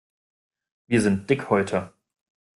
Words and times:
Wir 0.87 0.99
sind 0.99 1.29
Dickhäuter. 1.29 1.93